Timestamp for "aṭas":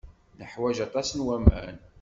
0.85-1.09